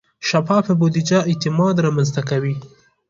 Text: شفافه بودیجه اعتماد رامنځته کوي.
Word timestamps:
شفافه 0.29 0.73
بودیجه 0.79 1.17
اعتماد 1.29 1.75
رامنځته 1.85 2.21
کوي. 2.29 2.55